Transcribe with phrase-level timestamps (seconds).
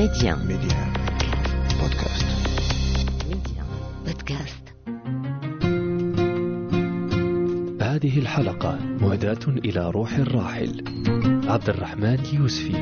[0.00, 0.92] ميديان ميديان
[1.80, 2.26] بودكاست
[3.28, 3.66] ميديان
[4.06, 4.74] بودكاست
[7.82, 10.84] هذه الحلقة مهداة إلى روح الراحل.
[11.48, 12.76] عبد الرحمن يوسفي.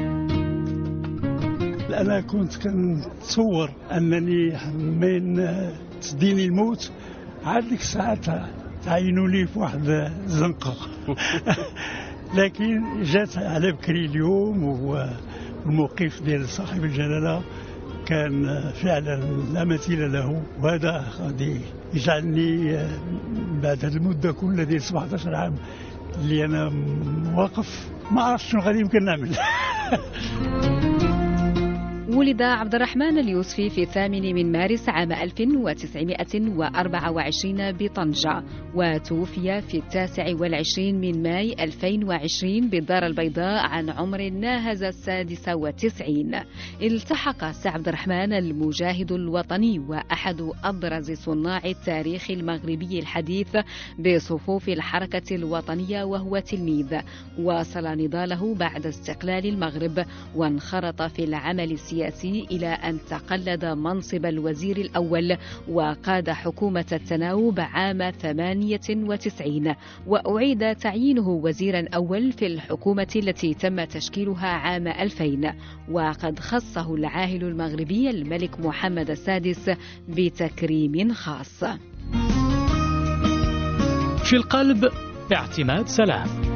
[2.01, 5.45] أنا كنت كنتصور أنني من
[6.01, 6.93] تديني الموت
[7.45, 8.49] عاد ديك الساعة
[8.85, 9.89] تعينوا لي في واحد
[10.25, 10.75] الزنقة
[12.39, 14.65] لكن جات على بكري اليوم
[15.67, 17.43] والموقف ديال صاحب الجلالة
[18.07, 19.21] كان فعلا
[19.53, 21.61] لا مثيل له وهذا غادي
[21.95, 22.79] يجعلني
[23.63, 25.55] بعد هذه المدة كلها ديال 17 عام
[26.21, 26.73] اللي أنا
[27.35, 29.37] واقف ما عرفتش شنو غادي يمكن نعمل.
[32.17, 38.43] ولد عبد الرحمن اليوسفي في الثامن من مارس عام 1924 بطنجة
[38.75, 46.41] وتوفي في التاسع والعشرين من ماي 2020 بالدار البيضاء عن عمر ناهز السادس وتسعين.
[46.83, 53.57] التحق عبد الرحمن المجاهد الوطني وأحد أبرز صناع التاريخ المغربي الحديث
[53.99, 56.95] بصفوف الحركة الوطنية وهو تلميذ.
[57.39, 60.05] واصل نضاله بعد استقلال المغرب
[60.37, 65.37] وانخرط في العمل السياسي السياسي إلى أن تقلد منصب الوزير الأول
[65.69, 69.75] وقاد حكومة التناوب عام 98
[70.07, 75.55] وأعيد تعيينه وزيرا أول في الحكومة التي تم تشكيلها عام 2000
[75.91, 79.71] وقد خصه العاهل المغربي الملك محمد السادس
[80.09, 81.65] بتكريم خاص.
[84.25, 84.89] في القلب
[85.33, 86.48] اعتماد سلام.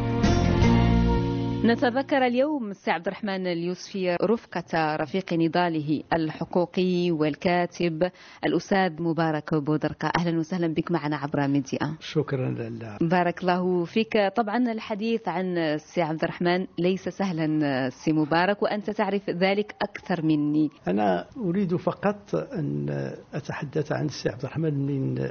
[1.64, 8.10] نتذكر اليوم سي عبد الرحمن اليوسفي رفقة رفيق نضاله الحقوقي والكاتب
[8.44, 11.94] الأستاذ مبارك بودرقة أهلا وسهلا بك معنا عبر ميدي 1.
[12.00, 12.98] شكرا لله.
[13.00, 14.32] بارك الله فيك.
[14.36, 20.70] طبعا الحديث عن سي عبد الرحمن ليس سهلا سي مبارك وأنت تعرف ذلك أكثر مني.
[20.88, 22.86] أنا أريد فقط أن
[23.34, 25.30] أتحدث عن السي عبد الرحمن من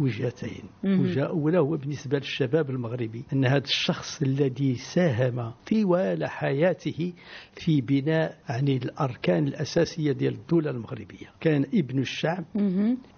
[0.00, 0.64] وجهتين.
[0.84, 7.12] وجهة أولى هو بالنسبة للشباب المغربي أن هذا الشخص الذي ساهم طوال حياته
[7.52, 11.26] في بناء يعني الأركان الأساسية ديال الدولة المغربية.
[11.40, 12.44] كان ابن الشعب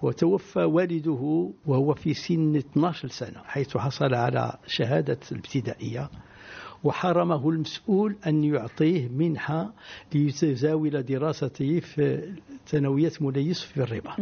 [0.02, 6.10] وتوفى والده وهو في سن 12 سنة حيث حصل على شهادة الابتدائية.
[6.84, 9.72] وحرمه المسؤول أن يعطيه منحة
[10.14, 12.32] ليتزاول دراسته في
[12.66, 14.20] ثانوية مليس في الرباط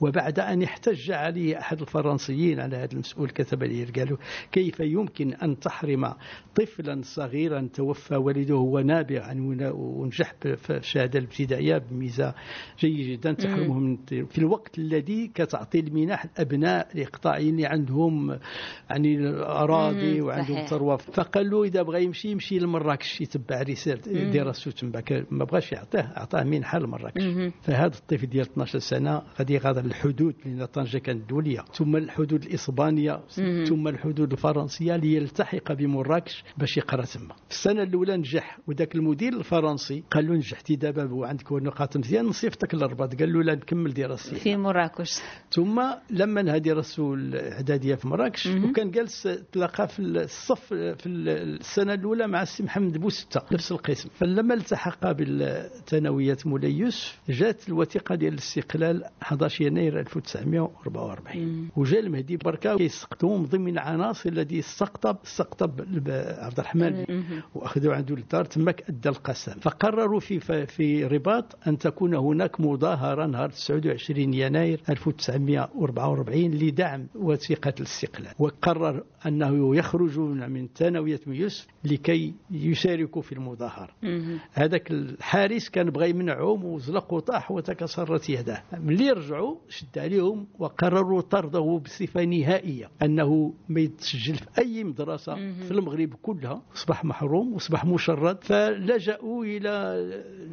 [0.00, 4.16] وبعد أن احتج عليه أحد الفرنسيين على هذا المسؤول كتب لي قالوا
[4.52, 6.14] كيف يمكن أن تحرم
[6.54, 9.34] طفلا صغيرا توفى والده ونابغا
[9.74, 12.34] ونجح في الشهادة الابتدائية بميزة
[12.78, 18.38] جيدة جدا تحرمه من في الوقت الذي كتعطي المنح الأبناء الإقطاعيين اللي عندهم
[18.90, 25.02] يعني أراضي وعندهم ثروة فقال له إذا بغى يمشي يمشي لمراكش يتبع رسالة دراسته تما
[25.30, 27.22] ما بغاش يعطيه أعطاه منحة لمراكش
[27.62, 33.20] فهذا الطفل ديال 12 سنة غادي يغادر الحدود لأن طنجه كانت دوليه ثم الحدود الإسبانية
[33.68, 37.34] ثم الحدود الفرنسية ليلتحق بمراكش باش يقرا تما.
[37.48, 42.74] في السنة الأولى نجح وذاك المدير الفرنسي قال له نجحتي دابا وعندك نقاط مزيان نصيفطك
[42.74, 45.20] للرباط قال له لا نكمل دراستي في مراكش.
[45.50, 51.06] ثم لما نهى دراسته الاعداديه في مراكش وكان جالس تلاقى في الصف في
[51.62, 54.08] السنة الأولى مع السي محمد بوستة نفس القسم.
[54.14, 62.76] فلما التحق بالثانوية مولاي يوسف جات الوثيقة ديال الاستقلال 11 يناير 1944 وجاء المهدي بركة
[62.76, 65.80] كيسقطهم ضمن عناصر الذي استقطب استقطب
[66.38, 67.04] عبد الرحمن.
[67.54, 69.52] وأخذوا عنده الدار تماك أدى القسم.
[69.60, 78.34] فقرروا في في رباط أن تكون هناك مظاهرة نهار 29 يناير 1944 لدعم وثيقة الاستقلال.
[78.38, 81.20] وقرر أنه يخرجون من ثانويه
[81.52, 83.90] يوسف لكي يشاركوا في المظاهرة.
[84.52, 91.80] هذاك الحارس كان بغى يمنعهم وزلق وطاح وتكسرت يداه ملي رجعوا شد عليهم وقرروا طرده
[91.84, 96.62] بصفة نهائية أنه ما يتسجل في أي مدرسة في المغرب كلها.
[96.76, 98.44] أصبح محروم وأصبح مشرد.
[98.44, 99.72] فلجأوا إلى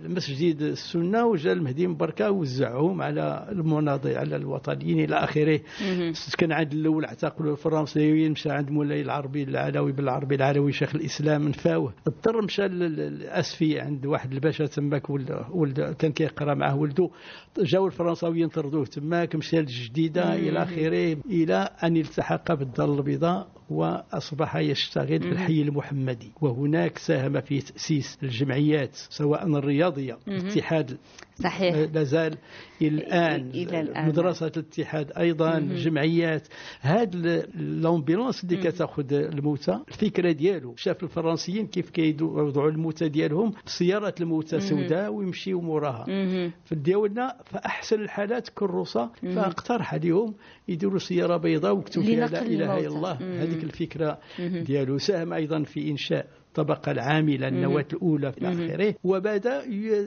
[0.04, 5.60] مسجد السنة وجاء المهدي مبركه وزعهم على المناضل على الوطنيين إلى آخره.
[6.38, 11.94] كان عند الأول اعتقلوا الفرنسيين مشى عند مولاي العربي العلوي بالعربي العلوي شيخ الإسلام نفاوه
[12.08, 17.10] اضطر مشى الاسفي عند واحد الباشا تماك ولد كان كيقرأ معه ولده.
[17.60, 23.59] جاوا الفرنساويين طردوه تماك مشى للجديدة إلى آخره إلى أن التحق بالدار البيضاء.
[23.70, 30.98] وأصبح يشتغل في الحي المحمدي وهناك ساهم في تأسيس الجمعيات سواء الرياضية الاتحاد.
[31.44, 31.76] صحيح.
[31.94, 32.38] لازال
[32.82, 34.08] الآن إلى الآن.
[34.08, 36.48] مدرسة الاتحاد أيضا الجمعيات
[36.82, 37.16] هاد
[37.56, 40.76] لومبيلونس اللي كتأخذ الموتى الفكرة ديالو.
[40.76, 46.06] شاف الفرنسيين كيف كيوضعوا الموتى ديالهم بسيارات الموتى سوداء ويمشيو موراها.
[46.66, 50.34] في ديالنا فأحسن الحالات كروسه فأقترح عليهم
[50.68, 52.88] يديروا سيارة بيضاء ويكتبوا فيها لا إلا الموتى.
[52.88, 53.18] الله.
[53.22, 53.42] مم.
[53.60, 54.98] هذيك الفكرة ديالو.
[54.98, 56.28] ساهم أيضا في إنشاء
[56.60, 59.64] الطبقة العاملة النواة الأولى في آخره وبدأ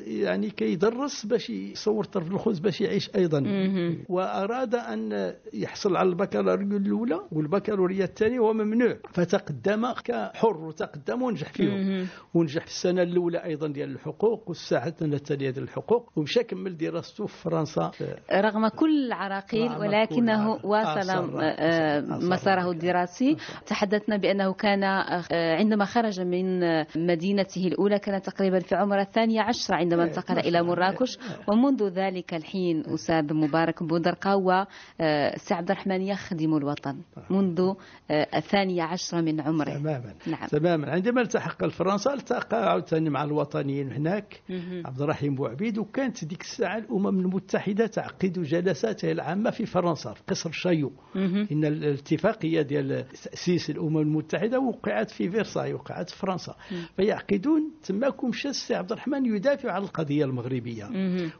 [0.06, 3.42] يعني كيدرس باش يصور طرف الخبز باش يعيش أيضا.
[4.08, 8.96] وأراد أن يحصل على البكالوريا الأولى والبكالوريا الثانية وهو ممنوع.
[9.12, 12.06] فتقدم كحر وتقدم ونجح فيهم.
[12.34, 17.42] ونجح في السنة الأولى أيضا ديال الحقوق والساعة الثانية ديال الحقوق ومشى كمل دراسته في
[17.42, 17.90] فرنسا.
[18.32, 23.36] رغم كل العراقيل ولكنه كل واصل أصر- آه، مساره الدراسي.
[23.66, 25.22] تحدثنا بأنه كان آه،
[25.58, 30.62] عندما خرج من آه، مدينته الأولى كان تقريبا في عمر الثانية عشر عندما انتقل إلى
[30.62, 31.18] مراكش.
[31.48, 36.96] ومنذ ذلك الحين أستاذ مبارك بودرقة وسي عبد الرحمن يخدم الوطن
[37.30, 37.60] منذ
[38.10, 39.70] آه، الثانية عشرة من عمره.
[39.78, 40.14] تماما.
[40.26, 40.46] نعم.
[40.46, 40.90] تماما.
[40.90, 44.42] عندما التحق لفرنسا التقى عاوتاني مع الوطنيين هناك
[44.84, 50.50] عبد الرحيم بوعبيد وكانت ديك الساعة الأمم المتحدة تعقد جلساتها العامة في فرنسا في قصر
[50.52, 50.92] شايو
[51.52, 56.54] إن الاتفاقية ديال تاسيس الأمم المتحدة وقعت في فرساي وقعت في فرنسا.
[56.96, 60.84] فيعقدون تماكم مشى السي عبد الرحمن يدافع عن القضية المغربية.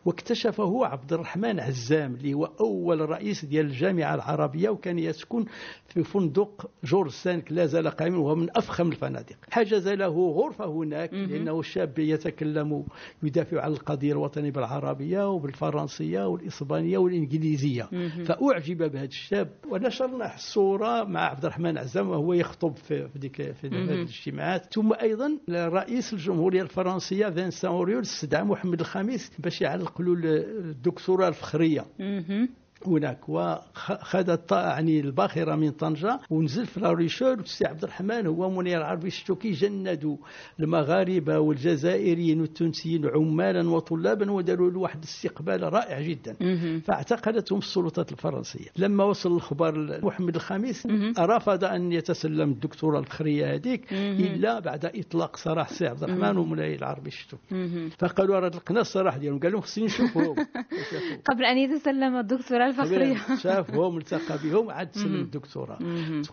[0.04, 5.44] واكتشفه عبد الرحمن عزام اللي هو أول رئيس ديال الجامعة العربية وكان يسكن
[5.88, 9.36] في فندق جورج سانك لا زال قائما وهو من أفخم الفنادق.
[9.50, 12.84] حجز له غرفة هناك لأنه شاب يتكلم
[13.22, 17.82] يدافع عن القضية الوطنية بالعربية وبالفرنسية والإسبانية والإنجليزية.
[18.24, 23.66] فأعجب بهذا الشاب ونشرنا الصورة مع عبد الرحمن عزام وهو يخطب في في ديك في
[23.66, 24.71] هذه الاجتماعات.
[24.74, 31.84] ثم أيضا رئيس الجمهورية الفرنسية فينسان أوريول استدعى محمد الخامس باش يعلق له الدكتوراه الفخرية
[32.00, 32.48] مهم.
[32.86, 33.28] هناك.
[33.28, 39.50] وخذ يعني الباخرة من طنجة ونزل في لاريشور والسي عبد الرحمن هو منير العربي الشتوكي
[39.50, 40.16] جندوا
[40.60, 46.36] المغاربة والجزائريين والتونسيين عمالا وطلابا وداروا له واحد الاستقبال رائع جدا.
[46.80, 48.68] فاعتقلتهم السلطات الفرنسية.
[48.76, 50.86] لما وصل الخبر محمد الخامس
[51.18, 57.08] رفض أن يتسلم الدكتوراه الفخريه هذيك إلا بعد إطلاق سراح السي عبد الرحمن ومنير العربي
[57.08, 59.40] الشتوكي فقالوا راه طلقنا السراح ديالهم.
[59.40, 60.34] قال لهم خصني نشوفهم.
[61.30, 63.36] قبل أن يتسلم الدكتوراه الفخرية.
[63.42, 65.78] شافهم التقى بهم عاد تسلم الدكتوراه.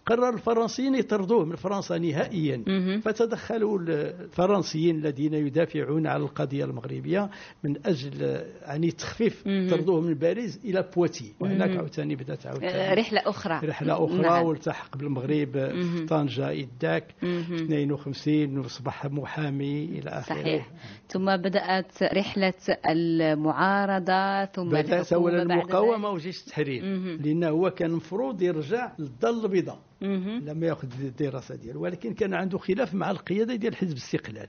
[0.06, 2.64] قرر الفرنسيين يطردوه من فرنسا نهائيا.
[3.04, 7.30] فتدخلوا الفرنسيين الذين يدافعون عن القضية المغربية
[7.64, 8.22] من أجل
[8.62, 11.34] يعني تخفيف طردوه من باريس إلى بواتي.
[11.40, 13.60] وهناك عاوتاني بدأت آه، عاوتاني رحلة أخرى.
[13.68, 14.46] رحلة أخرى نعم.
[14.46, 20.36] والتحق بالمغرب في طنجة إداك 52 واصبح محامي إلى آخره.
[20.36, 20.70] صحيح.
[21.08, 22.54] ثم بدأت رحلة
[22.90, 26.84] المعارضة ثم بدأت الحكومة اولا وجيش التحرير
[27.22, 29.80] لأنه هو كان المفروض يرجع للظل البيضاء.
[30.02, 34.48] لما يأخذ الدراسة ديالو ولكن كان عنده خلاف مع القيادة ديال حزب الاستقلال.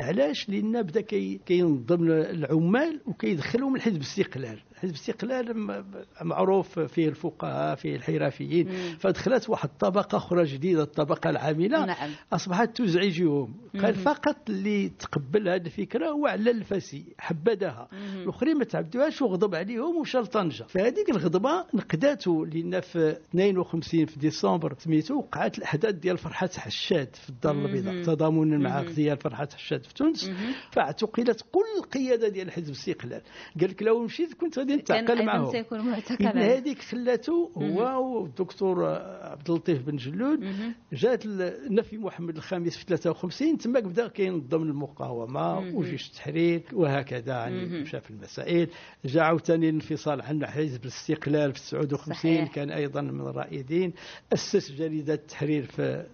[0.00, 4.58] علاش؟ لأن بدا كي كينظم العمال وكيدخلهم لحزب الاستقلال.
[4.74, 5.54] حزب الاستقلال
[6.22, 8.68] معروف فيه الفقهاء فيه الحرفيين.
[8.98, 11.86] فدخلت واحد الطبقة أخرى جديدة الطبقة العاملة.
[11.86, 12.10] نعم.
[12.32, 13.54] أصبحت تزعجهم.
[13.82, 17.88] قال فقط اللي تقبل هذه الفكرة هو على الفاسي حبدها
[18.22, 24.72] الأخرين ما تعبدوهاش وغضب عليهم ومشى لطنجه فهذيك الغضبة نقداته لأن في 52 في ديسمبر
[24.88, 29.94] سميتو وقعت الأحداث ديال فرحة حشاد في الدار البيضاء تضامنا مع اغتيال فرحه حشاد في
[29.94, 30.30] تونس.
[30.72, 33.22] فاعتقلت كل القيادة ديال حزب الاستقلال
[33.60, 36.56] قال لك لو مشيت كنت غادي نتعقل معهم سيكون معتقلا.
[36.56, 38.84] هذيك خلاته هو والدكتور
[39.22, 40.40] عبد اللطيف بن جلود.
[40.92, 48.00] جات النفي محمد الخامس في 53 تماك بدا كينظم المقاومه وجيش التحرير وهكذا يعني مشى
[48.00, 48.68] في المسائل.
[49.04, 52.54] جاء عاوتاني الانفصال عن حزب الاستقلال في 59 صحيح.
[52.54, 53.92] كان أيضا من الرائدين.
[54.32, 56.06] أسس جريدة التحرير في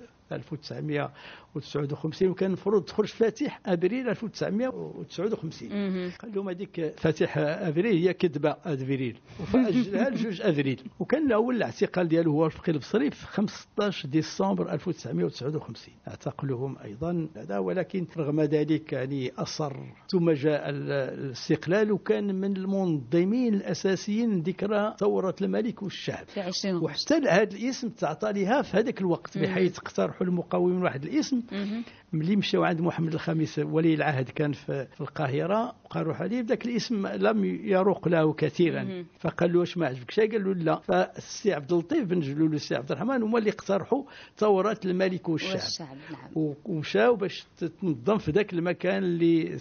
[1.56, 9.18] 1959 وكان المفروض تخرج فاتح أبريل 1959 قال لهم هذيك فاتح أبريل هي كذبة أبريل
[9.40, 10.80] وفاجلها لجوج أبريل.
[11.00, 18.06] وكان الأول الاعتقال ديالو هو الفقيه البصري في 15 ديسمبر 1959 اعتقلوهم أيضا هذا ولكن
[18.16, 19.72] رغم ذلك يعني أصر.
[20.12, 20.92] ثم جاء ال-
[21.24, 26.26] الاستقلال وكان من المنظمين الأساسيين ذكرى ثورة الملك والشعب.
[26.28, 31.04] في 20 غشت وحتى هذا الاسم تعطى لها في هذاك الوقت بحيث اقترحوا المقاومين واحد
[31.04, 31.40] الاسم
[32.12, 37.44] ملي مشاو عند محمد الخامس ولي العهد كان في القاهرة وقالوا عليه ذاك الاسم لم
[37.44, 39.04] يروق له كثيرا.
[39.20, 40.80] فقال له واش ما عجبكش قال له لا.
[40.80, 44.02] فالسي عبد اللطيف بن جلول والسي عبد الرحمن هما اللي اقترحوا
[44.36, 46.54] ثورة الملك والشعب, والشعب نعم.
[46.64, 47.46] ومشاو باش
[47.80, 49.58] تنظم في ذاك المكان اللي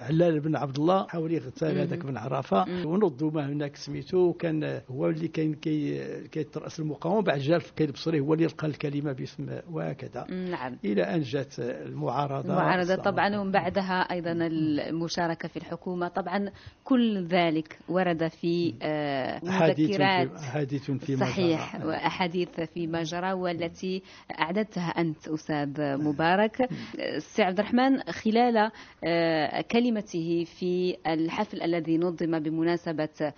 [0.00, 2.86] علال بن عبد الله حاول يغتال هذاك بن عرفة.
[2.86, 8.20] ونضوا ما هناك سميتو كان هو اللي كان كي كيترأس المقاومة بعد جا الفقيه البصري
[8.20, 10.26] هو اللي لقى الكلمة باسم وهكذا.
[10.30, 10.76] نعم.
[10.84, 12.48] إلى أن جات المعارضة.
[12.48, 16.08] المعارضة طبعا ومن بعدها أيضا المشاركة في الحكومة.
[16.08, 16.50] طبعا
[16.84, 24.02] كل ذلك ورد في آه، مذكرات حديث في صحيح وأحاديث في ما جرى والتي
[24.40, 26.68] أعددتها أنت أستاذ مبارك.
[26.98, 28.70] السي عبد الرحمن خلال
[29.04, 33.32] آه، كلمته في الحفل الذي نظم بمناسبة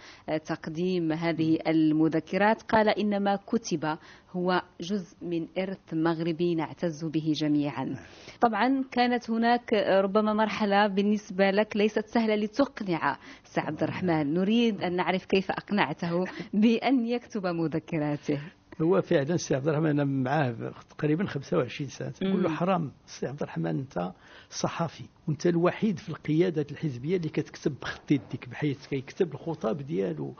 [0.45, 3.99] تقديم هذه المذكرات قال إنما كتب
[4.32, 7.97] هو جزء من إرث مغربي نعتز به جميعا.
[8.40, 14.35] طبعا كانت هناك ربما مرحلة بالنسبة لك ليست سهلة لتقنع سعد الرحمن.
[14.35, 18.40] نريد أن نعرف كيف أقنعته بأن يكتب مذكراته.
[18.82, 22.11] هو فعلا السي عبد الرحمن أنا معاه تقريبا 25 سنة.
[22.11, 24.12] تقول له حرام السي عبد الرحمن أنت
[24.50, 25.04] صحفي.
[25.28, 30.35] وأنت الوحيد في القيادة الحزبية اللي كتكتب بخط يديك بحيث كيكتب الخطاب ديالو.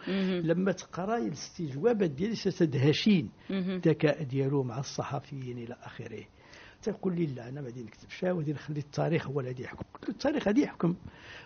[0.45, 3.31] لما تقرأ الاستجوابات ديالي ستدهشين.
[3.51, 6.25] الذكاء ديالو مع الصحفيين إلى آخره.
[6.83, 9.85] تقول لي لا أنا ما غادي نكتبش وغادي نخلي التاريخ هو الذي يحكم.
[10.09, 10.95] التاريخ غادي يحكم.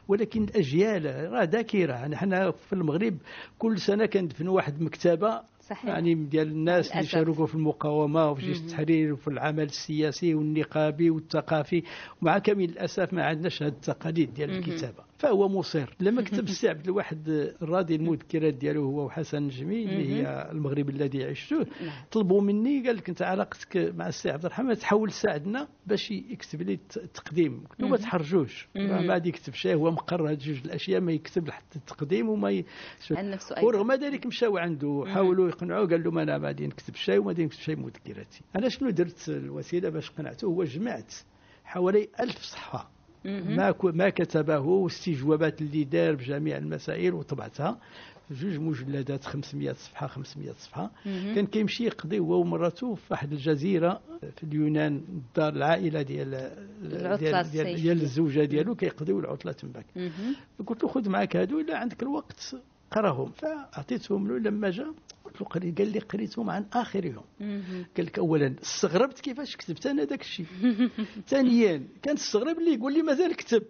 [0.08, 1.92] ولكن الأجيال راه ذاكرة.
[1.92, 3.18] يعني حنا في المغرب
[3.58, 5.42] كل سنة كندفنوا واحد مكتبة
[5.74, 5.84] صحيح.
[5.90, 11.82] يعني ديال الناس اللي شاركوا في المقاومة وفي جيش التحرير وفي العمل السياسي والنقابي والثقافي
[12.22, 15.11] ومع كامل الأسف ما عندناش هذه التقاليد ديال الكتابة.
[15.22, 15.94] فهو مصر.
[16.00, 17.28] لما كتب السي عبد الواحد
[17.62, 21.56] الراضي المذكرات ديالو هو وحسن الجميل اللي هي المغرب الذي عشته.
[21.56, 22.04] نعم.
[22.10, 26.78] طلبوا مني قال لك أنت علاقتك مع السي عبد الرحمن تحاول تساعدنا باش يكتب لي
[26.96, 27.64] التقديم.
[27.70, 28.68] قلت له ما تحرجوش.
[28.74, 32.64] ما غادي يكتب شيء هو مقرر هاد جوج الأشياء ما يكتب حتى التقديم وما ي...
[33.62, 37.28] ورغم ذلك مشاو عنده حاولوا يقنعوه قال له ما أنا ما غادي نكتب شيء وما
[37.28, 41.14] غادي نكتب شيء مذكراتي أنا شنو درت الوسيلة باش قنعته؟ هو جمعت
[41.64, 43.01] حوالي ألف صفحه
[43.56, 47.78] ما ما كتبه واستجوابات اللي دار بجميع المسائل وطبعتها.
[48.30, 50.90] جوج مجلدات 500 صفحة 500 صفحة.
[51.34, 54.00] كان كيمشي يقضي هو ومراته في واحد الجزيرة
[54.36, 55.02] في اليونان
[55.36, 56.50] دار العائلة ديال
[57.18, 57.18] ديال,
[57.50, 59.86] ديال, ديال الزوجة ديالو كيقضيو العطلة تماك
[60.66, 62.56] قلت له خذ معك هادو الا عندك الوقت.
[62.92, 63.32] قراهم.
[63.32, 64.94] فأعطيتهم له لما جاء
[65.24, 67.24] قلت له قال لي قريتهم عن اخرهم
[67.96, 70.46] قال لك اولا استغربت كيفاش كتبت أنا داك الشيء.
[71.28, 73.62] ثانيا كان استغرب اللي يقول لي مازال كتب.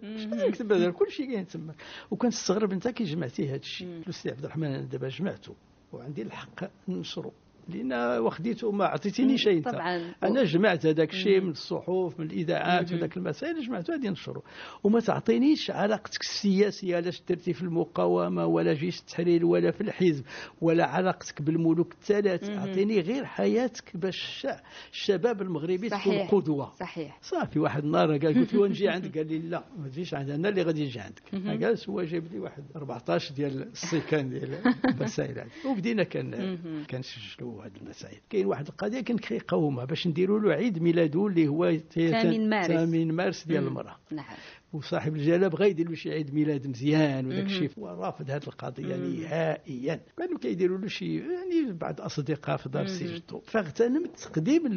[0.51, 1.73] كتب؟ مازال كل شيء كاين تما.
[2.11, 4.01] وكان استغرب أنت كي جمعتي هذا الشيء.
[4.07, 5.55] قلت له عبد الرحمن أنا دابا جمعته.
[5.93, 7.31] وعندي الحق نشره
[7.69, 9.69] لأن وخديته ما عطيتيني شيء أنت.
[9.69, 10.13] طبعا.
[10.23, 14.43] أنا جمعت هذاك الشيء من الصحف من الإذاعات وذاك المسائل جمعته غادي ننشره
[14.83, 20.23] وما تعطينيش علاقتك السياسية علاش درتي في المقاومة ولا جيش التحرير ولا في الحزب
[20.61, 22.49] ولا علاقتك بالملوك الثلاث.
[22.49, 24.47] أعطيني غير حياتك باش
[24.91, 25.89] الشباب المغربي.
[25.89, 26.71] تكون قدوة.
[26.79, 27.17] صحيح.
[27.21, 29.17] صافي واحد النهار قال قلت له نجي عندك.
[29.17, 31.35] قال لي لا ما تجيش عندي أنا اللي غادي نجي عندك.
[31.59, 34.53] جالس هو جايب لي واحد 14 ديال السيكان ديال
[34.89, 36.57] المسائل وبدينا كان
[36.89, 37.52] كنسجلوا.
[37.61, 38.17] هذه المسائل.
[38.29, 42.67] كاين واحد القضية كان كيقاومها باش نديروا له عيد ميلاده اللي هو 8 مارس.
[42.67, 43.95] 8 مارس ديال المرأة.
[44.11, 44.25] نعم.
[44.73, 47.71] وصاحب الجلاله بغى يدير له شي عيد ميلاد مزيان وداك الشيء.
[47.79, 49.99] هو رافض هذه القضية نهائيا.
[50.17, 54.67] كانوا كيديروا له شي يعني بعض الاصدقاء في دار سجلتو فاغتنمت تقديم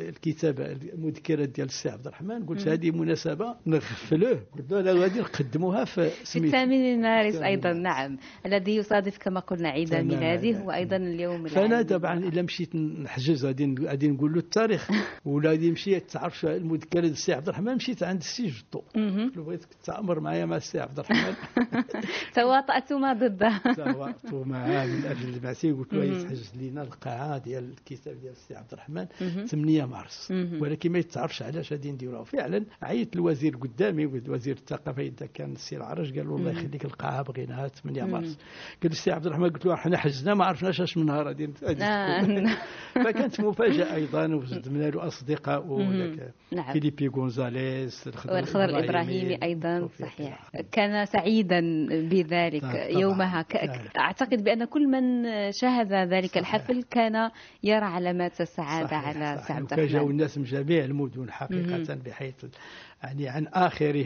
[0.00, 2.46] الكتابة المذكرات ديال السي عبد الرحمن.
[2.46, 4.42] قلت هذه مناسبة نغفلوه.
[4.58, 7.72] قلت له لا نقدموها في في الثامن مارس أيضا.
[7.72, 8.18] نعم.
[8.46, 14.08] الذي يصادف كما قلنا عيد ميلاده وأيضا اليوم فأنا طبعا إلا مشيت نحجز غادي غادي
[14.08, 14.90] نقول له التاريخ.
[15.24, 18.82] ولا غادي نمشي تعرف المذكرات السي عبد الرحمن مشيت عند السي جدو
[19.38, 21.34] له بغيتك تتامر معايا مع السي عبد الرحمن.
[22.34, 28.20] تواطأتما ضده تواطأت معاه من أجل مع السي قلت له يتحجز لنا القاعة ديال الكتاب
[28.20, 29.06] ديال السي عبد الرحمن
[29.46, 30.32] 8 مارس.
[30.60, 32.24] ولكن ما يتعرفش علاش غادي نديروها.
[32.24, 37.22] فعلا عيط الوزير قدامي وزير الثقافه إذا كان السي العرج قال له الله يخليك القاعة
[37.22, 38.38] بغيناها 8 مارس.
[38.82, 41.48] قال السي عبد الرحمن قلت له حنا حجزنا ما عرفناش اش من نهار غادي
[43.04, 45.78] فكانت مفاجأة أيضا وزدنا له أصدقاء
[46.52, 46.72] نعم.
[46.72, 50.50] فيليبي غونزاليس والخضر الابراهيمي أيضا صحيح.
[50.72, 53.44] كان سعيدا بذلك يومها.
[53.98, 57.30] أعتقد بأن كل من شاهد ذلك الحفل كان
[57.62, 60.10] يرى علامات السعاده على سعد الرحمن.
[60.10, 62.44] الناس من جميع المدن حقيقة بحيث
[63.02, 64.04] يعني عن آخره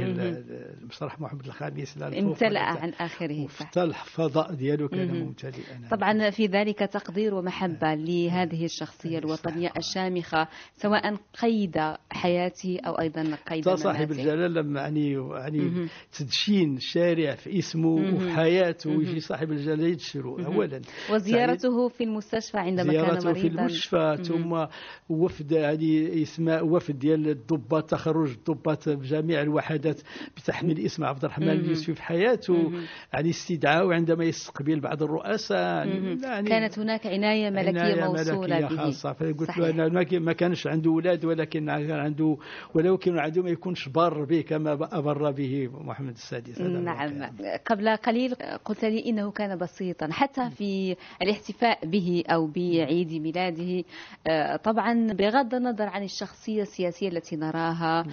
[0.82, 3.49] المسرح محمد الخامس امتلأ عن آخره.
[3.49, 11.16] حتى الفضاء ديالو كان ممتلئا طبعا في ذلك تقدير ومحبة لهذه الشخصية الوطنية الشامخة سواء
[11.42, 11.80] قيد
[12.11, 18.90] حياته أو أيضا قيد صاحب الجلالة لما يعني يعني تدشين شارع في اسمه وفي حياته
[18.90, 20.80] ويجي صاحب الجلالة يدشره أولا.
[21.12, 24.66] وزيارته في المستشفى عندما كان مريضا زيارته في المستشفى ثم
[25.08, 30.00] وفد يعني اسماء وفد ديال الضباط تخرج الضباط بجميع الوحدات
[30.36, 32.72] بتحميل اسم عبد الرحمن اليوسفي في حياته
[33.12, 38.76] يعني استدعاء عندما يستقبل بعض الرؤساء يعني كانت هناك عناية ملكية عناية موصولة ملكية به.
[38.76, 39.12] خاصة.
[39.12, 42.36] فقلت له أنا ما كانش عنده أولاد ولكن كان عنده
[42.74, 46.60] ولكن عنده ما يكونش بار به كما أبر به محمد السادس.
[46.60, 47.30] نعم.
[47.66, 48.34] قبل قليل
[48.64, 53.84] قلت لي إنه كان بسيطا حتى في الاحتفاء به أو بعيد ميلاده.
[54.26, 58.04] آه، طبعا بغض النظر عن الشخصية السياسية التي نراها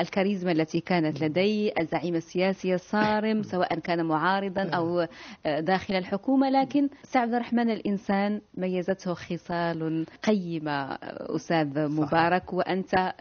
[0.00, 5.06] الكاريزما التي كانت لديه الزعيم السياسي الصارم سواء كان معارضا أو
[5.46, 6.50] آه، داخل الحكومة.
[6.50, 10.98] لكن سعد الرحمن الإنسان ميزته خصال قيمة
[11.36, 13.14] أستاذ مبارك وأنت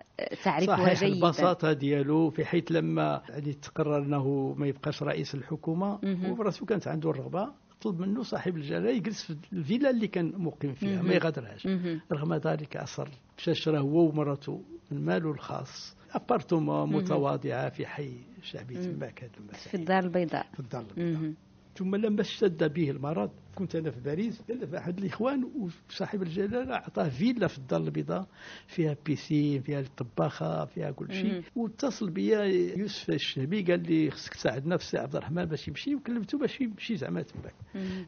[0.43, 1.27] تعرفها جيدا.
[1.27, 5.99] البساطة ديالو في حيث لما يعني تقرر أنه ما يبقاش رئيس الحكومة
[6.39, 7.49] وراسو كانت عنده الرغبة
[7.81, 11.67] طلب منه صاحب الجلالة يجلس في الفيلا اللي كان مقيم فيها ما يغادرهاش.
[12.11, 15.95] رغم ذلك أصر مشى شرا هو ومراته من ماله الخاص.
[16.15, 18.11] ابارتومون متواضعة في حي
[18.43, 20.47] شعبي تماك هذا في الدار البيضاء.
[20.53, 21.33] في الدار البيضاء.
[21.77, 25.43] ثم لما اشتد به المرض كنت أنا في باريس قال أحد الإخوان
[25.89, 28.27] وصاحب الجلالة أعطاه فيلا في الدار البيضاء
[28.67, 31.43] فيها piscine فيها الطباخة فيها كل شيء.
[31.55, 32.39] واتصل بيا
[32.77, 37.21] يوسف الشهبي قال لي خصك تساعدنا في عبد الرحمن باش يمشي وكلمته باش يمشي زعما
[37.21, 37.53] تماك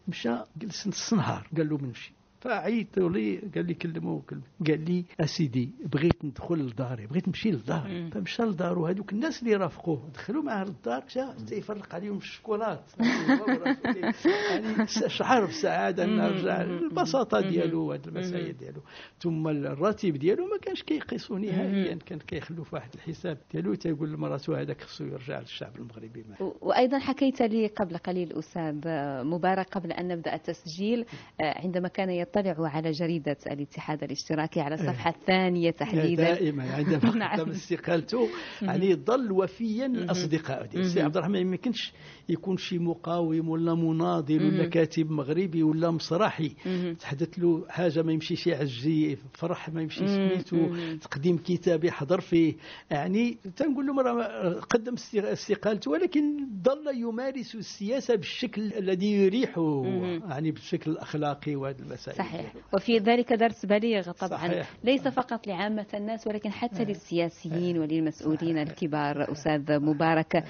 [0.08, 4.22] مشى جلس نص نهار قال له بنمشي فعيط لي قال لي كلمه
[4.68, 10.10] قال لي أسيدي بغيت ندخل لداري بغيت نمشي للدار فمشى لدارو هذوك الناس اللي رافقوه.
[10.14, 12.92] دخلوا معاه للدار مشى يفرق عليهم الشوكولات.
[14.52, 18.82] يعني شعر بالسعاده انه رجع البساطة ديالو هذه المسائل ديالو.
[19.20, 23.74] ثم الراتب ديالو ما كانش كيقيسو نهائيا كان كيخلو في واحد الحساب ديالو.
[23.74, 26.26] تيقول لمراته هذاك خصو يرجع للشعب المغربي
[26.62, 28.82] وأيضا حكيت لي قبل قليل أستاذ
[29.24, 31.06] مبارك قبل أن نبدأ التسجيل
[31.40, 36.24] عندما كان يطلع على جريدة الاتحاد الاشتراكي على الصفحة الثانية تحديدا.
[36.24, 37.50] دائما عندما نعم.
[37.50, 38.28] استقالته
[38.62, 41.94] يعني ظل وفيا لأصدقائه السي عبد الرحمن ما يمكنش
[42.30, 46.52] يكون شي مقاوم ولا مناضل ولا كاتب مغربي ولا مسرحي.
[47.00, 52.56] تحدث له حاجة ما يمشيش يعجي فرح ما يمشي سميتو تقديم كتاب يحضر فيه.
[52.92, 54.14] يعني تنقول له مرة
[54.54, 59.84] قدم استقالته ولكن ظل يمارس السياسة بالشكل الذي يريحه
[60.30, 62.17] يعني بالشكل الأخلاقي وهذه المسائل.
[62.18, 62.54] صحيح.
[62.74, 64.30] وفي ذلك درس بليغ طبعا.
[64.48, 64.70] صحيح.
[64.84, 70.44] ليس فقط لعامة الناس ولكن حتى للسياسيين وللمسؤولين الكبار أستاذ مبارك.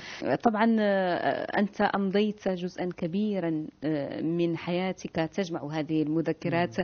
[0.44, 5.16] طبعا آه، أنت أمضيت جزءا كبيرا آه، من حياتك.
[5.16, 6.76] تجمع هذه المذكرات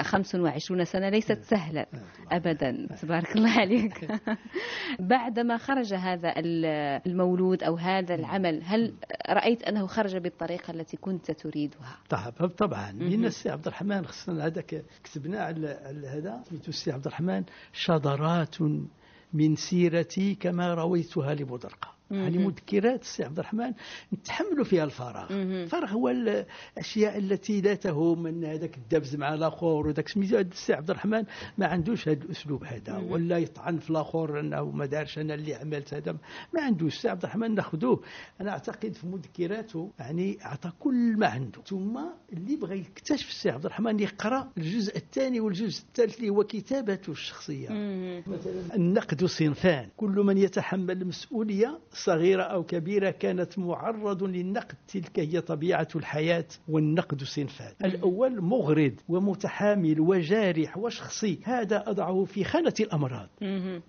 [0.00, 1.08] 25 آه، سنة.
[1.08, 1.86] ليست سهلة.
[2.32, 2.86] أبدا.
[3.02, 4.08] تبارك الله عليك.
[4.98, 6.34] بعدما خرج هذا
[7.06, 8.94] المولود أو هذا العمل هل
[9.30, 12.30] رأيت أنه خرج بالطريقة التي كنت تريدها؟ طبعا.
[12.58, 12.92] طبعا.
[12.92, 18.56] من السي عبد الرحمن خصنا هذاك كتبنا على هذا سميتو السي عبد الرحمن شذرات
[19.32, 23.72] من سيرتي كما رويتها لبودرقه يعني مذكرات السي عبد الرحمن
[24.14, 25.32] نتحملوا فيها الفراغ.
[25.32, 31.24] الفراغ هو الأشياء التي لا تهم من هذاك الدبز مع الآخر وذاك السي عبد الرحمن
[31.58, 32.96] ما عندوش هذا الأسلوب هذا.
[32.98, 36.16] ولا يطعن في الآخر أنه ما دارش أنا اللي عملت هذا.
[36.54, 36.96] ما عندوش.
[36.96, 38.02] السي عبد الرحمن ناخذوه.
[38.40, 41.62] أنا أعتقد في مذكراته يعني أعطى كل ما عنده.
[41.66, 42.00] ثم
[42.32, 47.68] اللي بغى يكتشف السي عبد الرحمن يقرأ الجزء الثاني والجزء الثالث اللي هو كتابته الشخصية.
[48.26, 49.88] مثلا النقد صنفان.
[49.96, 57.24] كل من يتحمل المسؤولية صغيرة أو كبيرة كانت معرض للنقد تلك هي طبيعة الحياة والنقد
[57.24, 57.72] صنفان.
[57.84, 63.28] الأول مغرض ومتحامل وجارح وشخصي هذا أضعه في خانة الأمراض.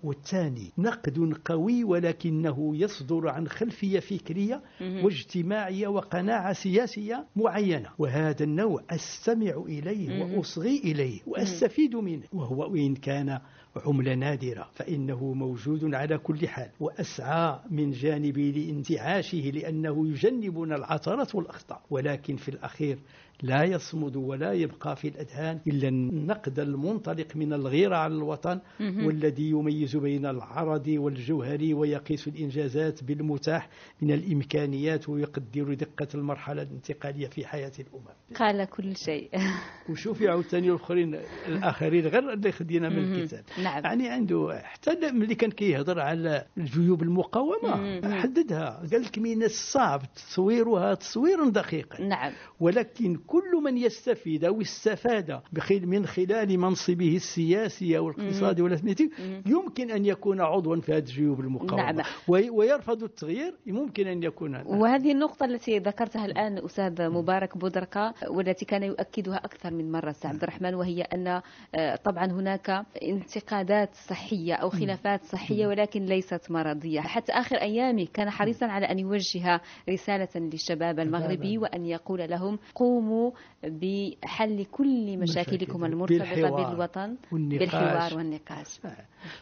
[0.02, 4.62] والثاني نقد قوي ولكنه يصدر عن خلفية فكرية
[5.04, 7.88] واجتماعية وقناعة سياسية معينة.
[7.98, 13.40] وهذا النوع أستمع إليه وأصغي إليه وأستفيد منه وهو وإن كان
[13.86, 16.70] عملة نادرة فإنه موجود على كل حال.
[16.80, 21.82] وأسعى من جانبي لانتعاشه لأنه يجنبنا العثرات والأخطاء.
[21.90, 22.98] ولكن في الأخير
[23.42, 29.96] لا يصمد ولا يبقى في الأذهان إلا النقد المنطلق من الغيرة على الوطن والذي يميز
[29.96, 33.68] بين العرض والجوهري ويقيس الإنجازات بالمتاح
[34.02, 38.04] من الإمكانيات ويقدر دقة المرحلة الانتقالية في حياة الأمم.
[38.36, 39.30] قال كل شيء.
[39.90, 43.44] وشوفي عاوتاني الآخرين الآخرين غير اللي خدينا من الكتاب.
[43.62, 43.84] نعم.
[43.84, 48.14] يعني عنده حتى ملي كان كيهضر على الجيوب المقاومة مم.
[48.14, 48.82] حددها.
[48.92, 52.02] قال لك من الصعب تصويرها تصويرا دقيقا.
[52.02, 52.32] نعم.
[52.60, 55.40] ولكن كل من يستفيد أو استفاد
[55.70, 59.10] من خلال منصبه السياسي أو الاقتصادي ولا سميتي
[59.46, 61.92] يمكن أن يكون عضوا في هذه الجيوب المقاومة.
[61.92, 62.04] نعم.
[62.28, 64.66] وي- ويرفض التغيير ممكن أن يكون هذا.
[64.68, 70.28] وهذه النقطة التي ذكرتها الآن أستاذ مبارك بودركة والتي كان يؤكدها أكثر من مرة سي
[70.28, 71.40] عبد الرحمن وهي أن
[71.74, 77.00] آه، طبعا هناك انتقادات صحية أو خلافات صحية ولكن ليست مرضية.
[77.00, 83.19] حتى آخر أيامه كان حريصا على أن يوجه رسالة للشباب المغربي وأن يقول لهم قوموا
[83.64, 85.92] بحل كل مشاكلكم مشاكل.
[85.92, 87.58] المرتبطة بالحوار بالوطن والنقاش.
[87.58, 88.80] بالحوار والنقاش.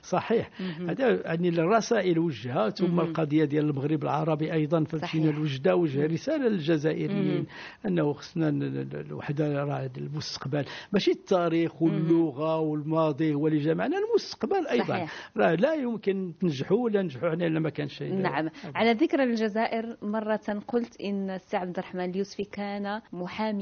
[0.02, 0.50] صحيح.
[0.88, 5.36] هذا يعني الرسائل وجهها ثم القضية ديال المغرب العربي أيضا فمشينا صحيح.
[5.36, 7.46] الوجده وجه رسالة للجزائريين
[7.86, 14.84] أنه خصنا الوحده راه المستقبل ماشي التاريخ واللغة والماضي هو اللي جمعنا المستقبل أيضا.
[14.84, 15.32] صحيح.
[15.36, 18.14] راه لا يمكن تنجحوا ولا ننجحوا حنا إلا ما كانش شيء.
[18.14, 18.48] نعم.
[18.74, 23.00] على ذكر الجزائر مرة قلت إن السي عبد الرحمن اليوسفي كان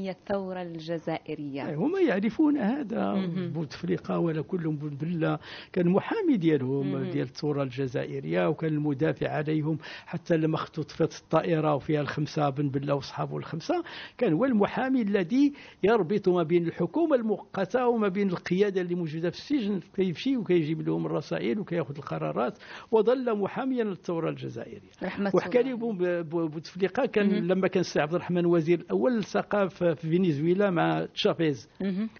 [0.07, 1.75] محامي الثورة الجزائرية.
[1.75, 3.13] هما يعرفون هذا
[3.53, 5.39] بوتفليقه ولا كلهم بالله.
[5.73, 9.77] كان محامي ديالهم ديال الثورة الجزائرية وكان المدافع عليهم.
[10.05, 13.83] حتى لما اختطفت الطائرة وفيها الخمسة بن بله واصحابه الخمسة
[14.17, 19.37] كان هو المحامي الذي يربط ما بين الحكومة المؤقتة وما بين القيادة اللي موجودة في
[19.37, 19.79] السجن.
[19.95, 22.57] كيمشي وكيجيب لهم الرسائل وكيأخذ القرارات.
[22.91, 24.91] وظل محاميا للثورة الجزائرية.
[25.03, 25.93] رحمة وحكى لي بو-
[26.23, 31.05] بو- بوتفليقه كان لما كان السي عبد الرحمن وزير الأول التقى في في فنزويلا مع
[31.13, 31.69] تشافيز.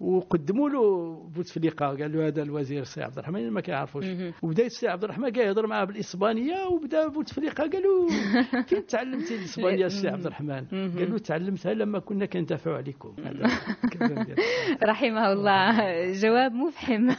[0.02, 4.06] وقدموا له بوتفليقه قال له هذا الوزير السي عبد الرحمن ما كيعرفوش.
[4.44, 8.08] وبدا السي عبد الرحمن كان يهضر معاه بالإسبانية وبدا بوتفليقه قال له
[8.70, 13.16] فين تعلمتي الإسبانية السي عبد الرحمن؟ قال له تعلمتها لما كنا كندافعوا عليكم.
[14.84, 15.78] رحمه الله.
[16.24, 17.10] جواب مفحم.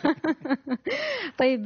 [1.38, 1.64] طيب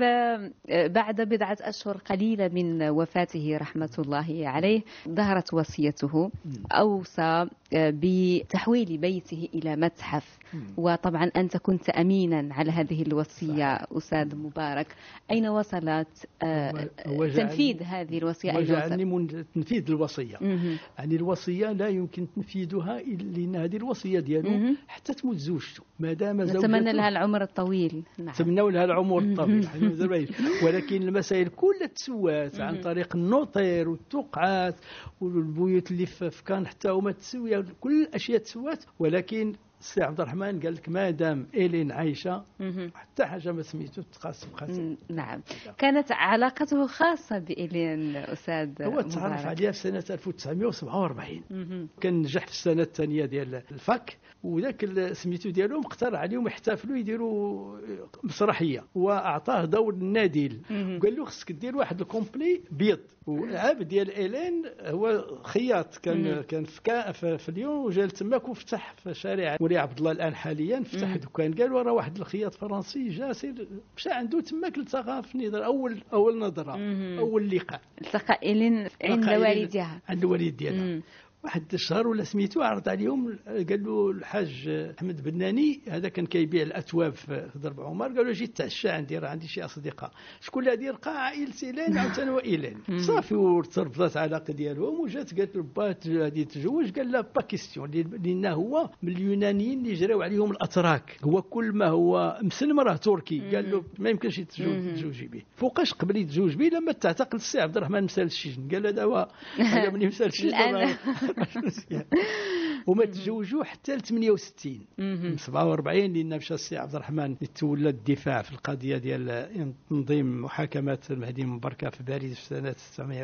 [0.68, 6.30] بعد بضعة أشهر قليلة من وفاته رحمة الله عليه ظهرت وصيته.
[6.72, 10.38] أوصى آه، بتحويل بيته إلى متحف.
[10.76, 14.86] وطبعا أنت كنت أمينا على هذه الوصية أستاذ مبارك.
[15.30, 16.72] أين وصلت؟ آه،
[17.06, 20.36] جعلني- تنفيذ هذه الوصية وجعلني من تنفيذ الوصية.
[20.40, 20.78] مهم.
[20.98, 24.74] يعني الوصية لا يمكن تنفيذها إلا لأن هذه الوصية ديالو.
[24.88, 25.82] حتى تموت زوجته.
[26.00, 28.02] ما دام زوجته نتمنى لها العمر الطويل.
[28.18, 28.28] نعم.
[28.28, 29.68] نتمنوا لها العمر الطويل.
[29.94, 30.28] زربايش.
[30.66, 34.74] ولكن المسائل كلها تسوات عن طريق النوطير والتقعات
[35.20, 40.74] والبيوت اللي في كان حتى هما تسويا كل الاشياء تسوات ولكن السي عبد الرحمن قال
[40.74, 42.90] لك ما دام إيلين عايشة مهم.
[42.94, 45.42] حتى حاجة ما سميتو تقاس بقاسم نعم
[45.78, 49.46] كانت علاقته خاصة بإلين أستاذ هو تعرف.
[49.46, 51.88] عليها في سنة 1947 مهم.
[52.00, 57.78] كان نجح في السنة الثانية ديال ال fac وذاك سميتو ديالهم اقترح عليهم يحتفلوا يديروا
[58.24, 60.60] مسرحية وأعطاه دور النادل.
[60.70, 66.64] وقال له خصك دير واحد ال complet بيض والعاب ديال إيلين هو خياط كان كان
[66.64, 71.54] في في, ليون وجا تماك وفتح في شارع ولي عبد الله الآن حاليا فتح دكان
[71.54, 76.38] قال وراه واحد الخياط فرنسي جا سير مشى عنده تماك التقى في نظر اول أول
[76.38, 76.72] نظرة.
[77.18, 81.00] أول لقاء التقى إلين عند والدها عند الوالد ديالها.
[81.44, 87.14] واحد الشهر ولا سميتو عرض عليهم قال له الحاج أحمد بناني هذا كان كيبيع الاثواب
[87.14, 90.12] في ضرب عمر قال له جيت تعشى عندي راه عندي شي أصدقاء.
[90.40, 95.56] شكون اللي غادي يلقى عائله ايلين عاوتاني هو ايلين صافي وتربطت العلاقه ديالهم وجات قالت
[95.56, 100.50] له با غادي يتزوج قال لا pas question لأن هو من اليونانيين اللي جراو عليهم
[100.50, 101.18] الأتراك.
[101.24, 105.42] هو كل ما هو مسلم راه تركي قال له ما يمكنش تزوجي به.
[105.56, 108.68] فوقاش قبل يتزوج به لما تعتقل السي عبد الرحمن مسال السجن.
[108.68, 109.28] قال هذا هو
[109.74, 110.52] هذا ملي مسال السجن
[111.92, 112.04] الآن.
[112.86, 118.52] وما تزوجوا حتى ل 68 من 47 لأن مشى السي عبد الرحمن يتولى الدفاع في
[118.52, 122.74] القضية ديال تنظيم محاكمات المهدي بن بركة في باريس في سنة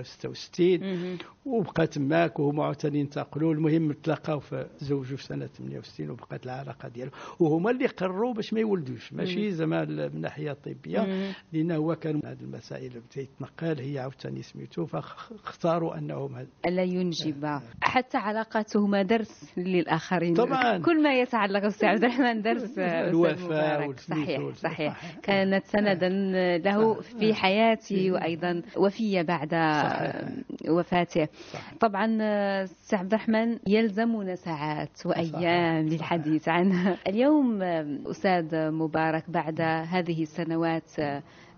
[0.04, 3.54] 1966 وبقى تماك وهما عاوتاني انتقلوا.
[3.54, 7.12] المهم تلاقاو في تزوجوا في سنة 68 وبقات العلاقة ديالهم.
[7.40, 9.12] وهما اللي قرروا باش ما يولدوش.
[9.12, 14.86] ماشي زعما من الناحيه الطبيه لأن هو كان هذه المسائل تيتنقل هي عاوتاني سميتو.
[14.86, 17.60] فاختاروا أنهم ألا ينجب.
[17.82, 19.47] حتى علاقاتهما درس.
[19.56, 20.34] للآخرين.
[20.34, 20.78] طبعاً.
[20.78, 24.54] كل ما يتعلق بالسي عبد الرحمن درس الوفاء صحيح.
[24.56, 24.96] صحيح.
[25.22, 26.08] كانت سندا
[26.58, 29.54] له في حياته وأيضا وفية بعد.
[30.68, 31.28] وفاته.
[31.80, 32.06] طبعا
[32.62, 36.96] السي عبد الرحمن يلزمنا ساعات وأيام للحديث عنه.
[37.06, 37.62] اليوم
[38.06, 40.90] أستاذ مبارك بعد هذه السنوات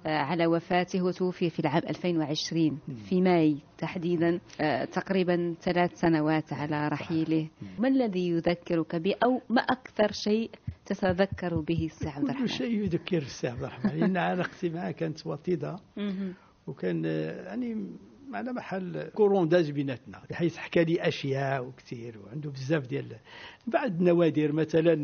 [0.06, 7.48] على وفاته وتوفي في العام 2020 في ماي تحديدا آه، تقريبا ثلاث سنوات على رحيله.
[7.78, 10.50] ما الذي يذكرك به أو ما أكثر شيء
[10.86, 14.00] تتذكر به السي عبد كل الرحمن؟ شيء يذكر السي عبد الرحمن.
[14.00, 15.76] لأن علاقتي معه كانت وطيدة.
[15.96, 16.34] مهم.
[16.66, 17.86] وكان آه، يعني
[18.34, 23.16] على محل courant داز بيناتنا بحيث حكى لي أشياء وكثير وعنده بزاف ديال
[23.66, 24.94] بعض النوادر مثلا.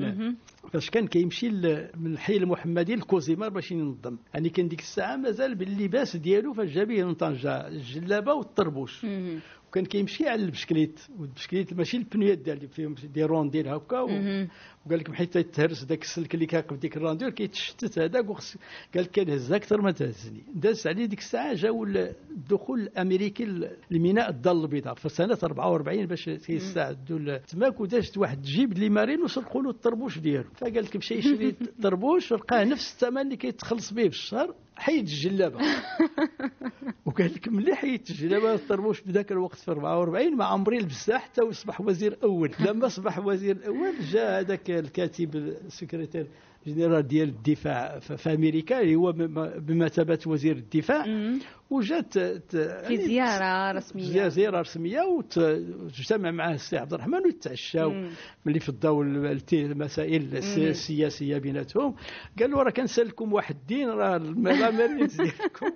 [0.73, 1.49] فاش كان كيمشي
[1.97, 6.69] من الحي المحمدي ل Cosumar باش ينظم يعني كان ديك الساعة مازال باللباس ديالو فاش
[6.71, 9.05] جا به من طنجه الجلابة والطربوش.
[9.69, 14.01] وكان كيمشي على البشكليت والبشكليت ماشي البنيات ديال اللي فيهم des rondelles هكا.
[14.87, 18.57] وقال لك حيت يتهرس داك السلك اللي كيقف ديك ال rondelle كيتشتت هذاك وخص
[18.95, 24.31] قال لك كنهز أكثر ما تهزني داز عليه ديك الساعة جاو ال- الدخول الأمريكي لميناء
[24.31, 29.71] الدار البيضاء في سنة 44 باش كيستعدوا التماك ودازت واحد جيب les marines وسرقوا له
[29.71, 30.49] الطربوش ديالو.
[30.57, 35.59] فقال لك مشى يشري الطربوش لقاه نفس الثمن اللي كيتخلص به في الشهر حيد الجلابة.
[37.07, 41.43] وقال لك ملي حيدت الجلابة الطربوش في ذاك الوقت في 44 ما عمري لبسها حتى
[41.43, 42.51] وصبح وزير أول.
[42.61, 46.27] لما أصبح وزير أول جاء هذاك الكاتب السكرتير
[46.67, 51.05] جنرال ديال الدفاع في أمريكا اللي هو بم- بمثابة وزير الدفاع.
[51.71, 54.29] وجات في يعني زيارة زي- رسمية.
[54.29, 57.91] زيارة رسمية وت- وتجتمع معه السي عبد الرحمن ويتعشاو.
[58.47, 60.37] ملي في الت- المسائل.
[60.37, 61.95] السياسية بيناتهم.
[62.39, 65.71] قال له راه كنسالكم واحد الدين راه الم- les marines ديالكم.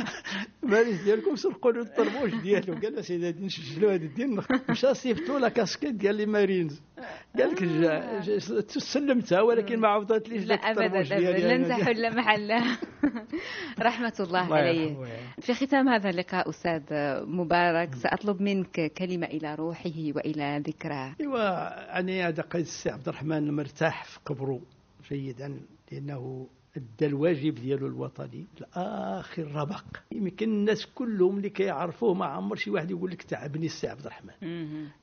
[0.62, 2.74] مارينز ديالكم سرقوا له الطربوش ديالو.
[2.74, 4.40] قال له سيدي غادي نسجلوا هذا الدين؟
[4.70, 5.94] مشى صيفطوا la casquette.
[5.94, 6.80] ديال les marines
[7.38, 10.54] قال لك جا- سلمتها ولكن ما عوضتليش لا
[11.56, 11.78] لن أنا.
[11.78, 12.62] تحل محله
[13.80, 15.19] رحمة الله الله عليه.
[15.40, 16.82] في ختام هذا اللقاء أستاذ
[17.26, 24.04] مبارك سأطلب منك كلمة إلى روحه وإلى ذكراه يعني هذا قيس السي عبد الرحمن مرتاح
[24.04, 24.60] في قبره
[25.10, 25.60] جيدا
[25.92, 28.46] لأنه أدى الواجب ديالو الوطني.
[28.60, 29.84] لاخر ربق.
[30.12, 34.32] يمكن الناس كلهم اللي كيعرفوه ما عمر شي واحد يقول لك تعبني السي عبد الرحمن.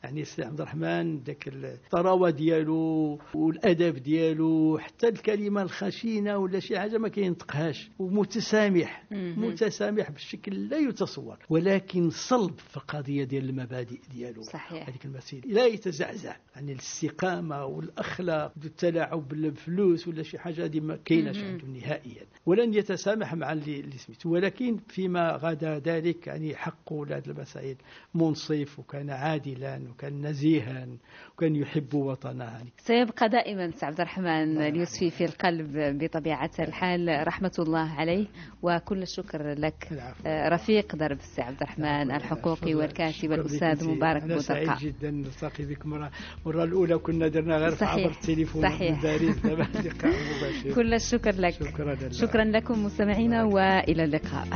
[0.03, 6.97] يعني السي عبد الرحمن ذاك الطراوة ديالو والأدب ديالو حتى الكلمة الخشينة ولا شي حاجة
[6.97, 7.89] ما كينطقهاش.
[7.99, 9.03] ومتسامح.
[9.11, 11.37] متسامح بشكل لا يتصور.
[11.49, 14.41] ولكن صلب في القضية ديال المبادئ ديالو.
[14.41, 14.89] صحيح.
[14.89, 15.47] هذيك المسيرة.
[15.47, 16.35] لا يتزعزع.
[16.55, 21.56] يعني الاستقامة والأخلاق التلاعب بالفلوس ولا شي حاجة هذه ما كايناش.
[21.57, 27.75] عنده نهائيا ولن يتسامح مع اللي سميتو ولكن فيما غدا ذلك يعني حقه لهذه المسائل
[28.15, 30.87] منصف وكان عادلا وكان نزيها
[31.33, 32.43] وكان يحب وطنه.
[32.43, 37.27] يعني سيبقى دائما سي عبد الرحمن اليوسفي في القلب بطبيعة الحال.
[37.27, 38.27] رحمة الله عليه
[38.61, 39.87] وكل الشكر لك.
[39.91, 40.23] العفو.
[40.25, 43.89] آه، رفيق درب السي عبد الرحمن الحقوقي والكاتب الأستاذ.
[43.89, 45.85] مبارك أنا سعيد بودقة جدا نلتقي بك.
[45.85, 46.11] مرة
[46.45, 48.05] مرة الأولى كنا درنا غير صحيح.
[48.05, 49.01] عبر التليفون صحيح.
[50.75, 51.46] كل الشكر لك.
[51.49, 51.69] لك.
[51.69, 54.47] شكرا, شكرا لكم مستمعينا وإلى اللقاء.